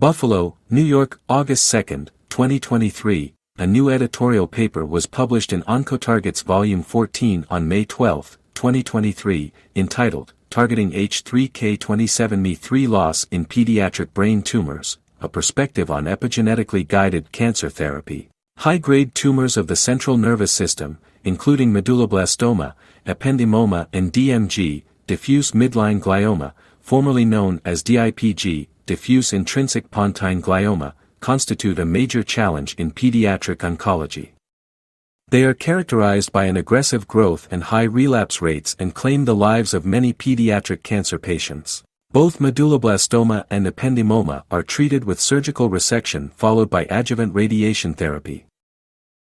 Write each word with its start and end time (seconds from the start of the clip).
Buffalo, 0.00 0.56
New 0.70 0.80
York, 0.80 1.20
August 1.28 1.70
2, 1.70 2.06
2023, 2.30 3.34
a 3.58 3.66
new 3.66 3.90
editorial 3.90 4.46
paper 4.46 4.82
was 4.82 5.04
published 5.04 5.52
in 5.52 5.62
Oncotarget's 5.64 6.40
Volume 6.40 6.82
14 6.82 7.44
on 7.50 7.68
May 7.68 7.84
12, 7.84 8.38
2023, 8.54 9.52
entitled, 9.76 10.32
Targeting 10.48 10.92
H3K27Me3 10.92 12.88
Loss 12.88 13.26
in 13.30 13.44
Pediatric 13.44 14.14
Brain 14.14 14.40
Tumors, 14.40 14.96
a 15.20 15.28
Perspective 15.28 15.90
on 15.90 16.06
Epigenetically 16.06 16.88
Guided 16.88 17.30
Cancer 17.30 17.68
Therapy. 17.68 18.30
High-grade 18.56 19.14
tumors 19.14 19.58
of 19.58 19.66
the 19.66 19.76
central 19.76 20.16
nervous 20.16 20.50
system, 20.50 20.96
including 21.24 21.74
medulloblastoma, 21.74 22.72
ependymoma 23.04 23.86
and 23.92 24.10
DMG, 24.10 24.82
diffuse 25.06 25.50
midline 25.50 26.00
glioma, 26.00 26.54
formerly 26.80 27.26
known 27.26 27.60
as 27.66 27.82
DIPG, 27.82 28.68
diffuse 28.90 29.32
intrinsic 29.32 29.88
pontine 29.92 30.42
glioma, 30.42 30.94
constitute 31.20 31.78
a 31.78 31.84
major 31.84 32.24
challenge 32.24 32.74
in 32.74 32.90
pediatric 32.90 33.58
oncology. 33.58 34.30
They 35.28 35.44
are 35.44 35.54
characterized 35.54 36.32
by 36.32 36.46
an 36.46 36.56
aggressive 36.56 37.06
growth 37.06 37.46
and 37.52 37.62
high 37.62 37.84
relapse 37.84 38.42
rates 38.42 38.74
and 38.80 38.92
claim 38.92 39.26
the 39.26 39.36
lives 39.36 39.74
of 39.74 39.86
many 39.86 40.12
pediatric 40.12 40.82
cancer 40.82 41.20
patients. 41.20 41.84
Both 42.10 42.40
medulloblastoma 42.40 43.44
and 43.48 43.64
ependymoma 43.64 44.42
are 44.50 44.64
treated 44.64 45.04
with 45.04 45.20
surgical 45.20 45.70
resection 45.70 46.32
followed 46.32 46.68
by 46.68 46.86
adjuvant 46.86 47.32
radiation 47.32 47.94
therapy. 47.94 48.46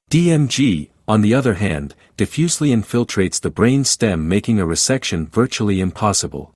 DMG, 0.09 0.87
on 1.05 1.19
the 1.19 1.33
other 1.33 1.55
hand, 1.55 1.95
diffusely 2.15 2.69
infiltrates 2.69 3.41
the 3.41 3.51
brain 3.51 3.83
stem 3.83 4.29
making 4.29 4.57
a 4.57 4.65
resection 4.65 5.27
virtually 5.27 5.81
impossible. 5.81 6.53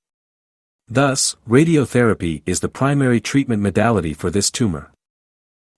Thus, 0.88 1.36
radiotherapy 1.50 2.42
is 2.46 2.60
the 2.60 2.70
primary 2.70 3.22
treatment 3.22 3.62
modality 3.62 4.14
for 4.14 4.30
this 4.30 4.52
tumor. 4.52 4.92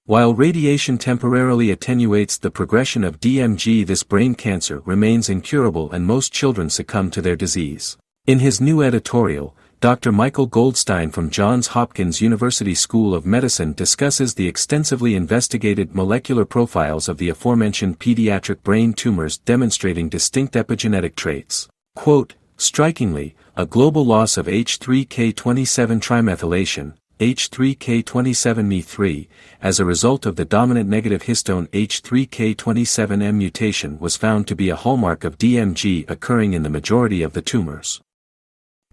While 0.05 0.33
radiation 0.33 0.97
temporarily 0.97 1.71
attenuates 1.71 2.37
the 2.37 2.51
progression 2.51 3.03
of 3.03 3.19
DMG 3.19 3.85
this 3.85 4.03
brain 4.03 4.35
cancer 4.35 4.81
remains 4.85 5.29
incurable 5.29 5.91
and 5.91 6.05
most 6.05 6.31
children 6.31 6.69
succumb 6.69 7.09
to 7.11 7.21
their 7.21 7.35
disease. 7.35 7.97
In 8.27 8.39
his 8.39 8.61
new 8.61 8.81
editorial, 8.81 9.55
Dr. 9.81 10.11
Michael 10.11 10.47
Goldstein 10.47 11.11
from 11.11 11.29
Johns 11.29 11.67
Hopkins 11.67 12.21
University 12.21 12.73
School 12.73 13.13
of 13.13 13.25
Medicine 13.25 13.73
discusses 13.73 14.33
the 14.33 14.47
extensively 14.47 15.15
investigated 15.15 15.93
molecular 15.93 16.45
profiles 16.45 17.07
of 17.07 17.17
the 17.17 17.29
aforementioned 17.29 17.99
pediatric 17.99 18.63
brain 18.63 18.93
tumors 18.93 19.37
demonstrating 19.37 20.09
distinct 20.09 20.53
epigenetic 20.53 21.15
traits. 21.15 21.67
Quote, 21.95 22.35
Strikingly, 22.57 23.35
a 23.57 23.65
global 23.65 24.05
loss 24.05 24.37
of 24.37 24.47
H3K27 24.47 25.99
trimethylation, 25.99 26.93
H3K27Me3, 27.19 29.27
as 29.61 29.79
a 29.79 29.85
result 29.85 30.25
of 30.25 30.35
the 30.35 30.45
dominant 30.45 30.89
negative 30.89 31.23
histone 31.23 31.67
H3K27M 31.69 33.35
mutation 33.35 33.99
was 33.99 34.17
found 34.17 34.47
to 34.47 34.55
be 34.55 34.69
a 34.69 34.75
hallmark 34.75 35.23
of 35.23 35.37
DMG 35.37 36.09
occurring 36.09 36.53
in 36.53 36.63
the 36.63 36.69
majority 36.69 37.21
of 37.21 37.33
the 37.33 37.41
tumors. 37.41 38.01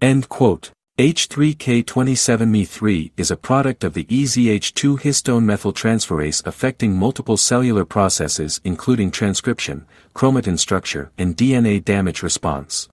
End 0.01 0.29
quote. 0.29 0.71
H3K27Me3 0.99 3.13
is 3.17 3.31
a 3.31 3.37
product 3.37 3.83
of 3.83 3.93
the 3.93 4.03
EZH2 4.03 4.99
histone 4.99 5.43
methyltransferase 5.43 6.45
affecting 6.45 6.95
multiple 6.95 7.35
cellular 7.35 7.83
processes 7.83 8.61
including 8.63 9.09
transcription, 9.09 9.87
chromatin 10.13 10.59
structure, 10.59 11.11
and 11.17 11.35
DNA 11.35 11.83
damage 11.83 12.21
response. 12.21 12.89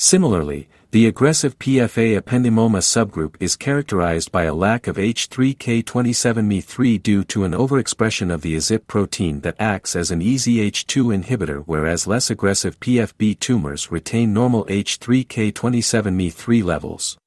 Similarly, 0.00 0.68
the 0.92 1.06
aggressive 1.06 1.58
PFA 1.58 2.22
ependymoma 2.22 2.78
subgroup 2.78 3.34
is 3.40 3.56
characterized 3.56 4.30
by 4.30 4.44
a 4.44 4.54
lack 4.54 4.86
of 4.86 4.96
H3K27Me3 4.96 7.02
due 7.02 7.24
to 7.24 7.42
an 7.42 7.50
overexpression 7.50 8.32
of 8.32 8.42
the 8.42 8.54
EZHIP 8.54 8.86
protein 8.86 9.40
that 9.40 9.56
acts 9.58 9.96
as 9.96 10.12
an 10.12 10.20
EZH2 10.20 11.24
inhibitor 11.24 11.64
whereas 11.66 12.06
less 12.06 12.30
aggressive 12.30 12.78
PFB 12.78 13.40
tumors 13.40 13.90
retain 13.90 14.32
normal 14.32 14.64
H3K27Me3 14.66 16.62
levels. 16.62 17.18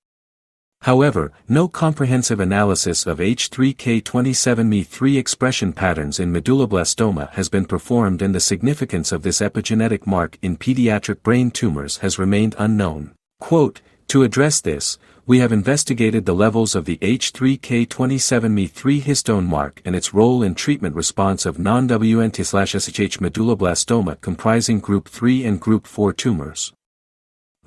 However, 0.81 1.31
no 1.47 1.67
comprehensive 1.67 2.39
analysis 2.39 3.05
of 3.05 3.19
H3K27Me3 3.19 5.17
expression 5.17 5.73
patterns 5.73 6.19
in 6.19 6.33
medulloblastoma 6.33 7.29
has 7.33 7.49
been 7.49 7.65
performed 7.65 8.23
and 8.23 8.33
the 8.33 8.39
significance 8.39 9.11
of 9.11 9.21
this 9.21 9.41
epigenetic 9.41 10.07
mark 10.07 10.39
in 10.41 10.57
pediatric 10.57 11.21
brain 11.21 11.51
tumors 11.51 11.97
has 11.97 12.17
remained 12.17 12.55
unknown. 12.57 13.11
Quote, 13.39 13.81
to 14.07 14.23
address 14.23 14.59
this, 14.59 14.97
we 15.27 15.37
have 15.37 15.51
investigated 15.51 16.25
the 16.25 16.33
levels 16.33 16.73
of 16.73 16.85
the 16.85 16.97
H3K27Me3 16.97 19.03
histone 19.03 19.45
mark 19.45 19.83
and 19.85 19.95
its 19.95 20.15
role 20.15 20.41
in 20.41 20.55
treatment 20.55 20.95
response 20.95 21.45
of 21.45 21.59
non-WNT/SHH 21.59 23.19
medulloblastoma 23.19 24.19
comprising 24.19 24.79
group 24.79 25.07
3 25.07 25.45
and 25.45 25.61
group 25.61 25.85
4 25.85 26.11
tumors. 26.11 26.73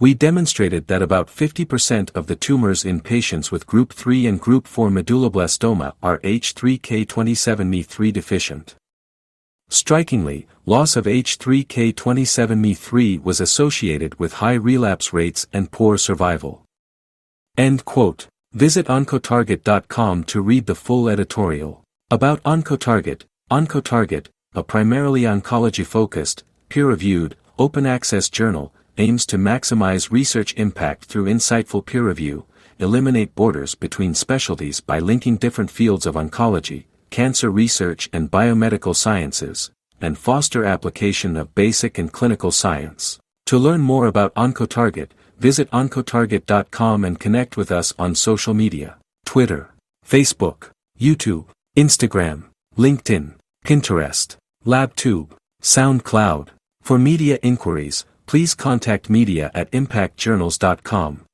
We 0.00 0.12
demonstrated 0.12 0.88
that 0.88 1.02
about 1.02 1.28
50% 1.28 2.10
of 2.16 2.26
the 2.26 2.34
tumors 2.34 2.84
in 2.84 3.00
patients 3.00 3.52
with 3.52 3.64
group 3.64 3.92
3 3.92 4.26
and 4.26 4.40
group 4.40 4.66
4 4.66 4.90
medulloblastoma 4.90 5.92
are 6.02 6.18
H3K27Me3 6.18 8.12
deficient. 8.12 8.74
Strikingly, 9.68 10.48
loss 10.66 10.96
of 10.96 11.04
H3K27Me3 11.04 13.22
was 13.22 13.40
associated 13.40 14.18
with 14.18 14.32
high 14.34 14.54
relapse 14.54 15.12
rates 15.12 15.46
and 15.52 15.70
poor 15.70 15.96
survival. 15.96 16.64
End 17.56 17.84
quote. 17.84 18.26
Visit 18.52 18.86
Oncotarget.com 18.86 20.24
to 20.24 20.40
read 20.40 20.66
the 20.66 20.74
full 20.74 21.08
editorial. 21.08 21.84
About 22.10 22.42
Oncotarget, 22.42 23.22
Oncotarget, 23.48 24.26
a 24.54 24.64
primarily 24.64 25.22
oncology-focused, 25.22 26.42
peer-reviewed, 26.68 27.36
open-access 27.58 28.28
journal, 28.28 28.74
aims 28.98 29.26
to 29.26 29.36
maximize 29.36 30.10
research 30.10 30.54
impact 30.56 31.04
through 31.04 31.24
insightful 31.24 31.84
peer 31.84 32.02
review, 32.02 32.46
eliminate 32.78 33.34
borders 33.34 33.74
between 33.74 34.14
specialties 34.14 34.80
by 34.80 34.98
linking 34.98 35.36
different 35.36 35.70
fields 35.70 36.06
of 36.06 36.14
oncology, 36.14 36.84
cancer 37.10 37.50
research 37.50 38.08
and 38.12 38.30
biomedical 38.30 38.94
sciences, 38.94 39.70
and 40.00 40.18
foster 40.18 40.64
application 40.64 41.36
of 41.36 41.54
basic 41.54 41.98
and 41.98 42.12
clinical 42.12 42.50
science. 42.50 43.18
To 43.46 43.58
learn 43.58 43.80
more 43.80 44.06
about 44.06 44.34
OncoTarget, 44.34 45.10
visit 45.38 45.70
oncotarget.com 45.70 47.04
and 47.04 47.20
connect 47.20 47.56
with 47.56 47.70
us 47.70 47.92
on 47.98 48.14
social 48.14 48.54
media, 48.54 48.96
Twitter, 49.24 49.70
Facebook, 50.06 50.70
YouTube, 50.98 51.46
Instagram, 51.76 52.44
LinkedIn, 52.76 53.34
Pinterest, 53.64 54.36
LabTube, 54.64 55.30
SoundCloud. 55.62 56.48
For 56.82 56.98
media 56.98 57.38
inquiries, 57.42 58.04
please 58.26 58.54
contact 58.54 59.10
media 59.10 59.50
at 59.54 59.70
impactjournals.com. 59.72 61.26